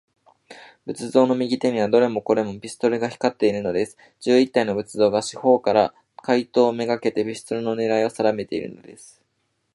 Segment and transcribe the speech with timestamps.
[0.87, 3.99] 仏像の右手には、どれもこれも、ピストルが光っているのです。
[4.19, 5.93] 十一体の仏像が、四ほうから、
[6.23, 9.21] 怪盗めがけて、ピストルのねらいをさだめているのです。